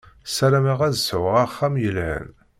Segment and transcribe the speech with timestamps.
[0.35, 2.27] Sarameɣ ad sɛuɣ axxam yelhan.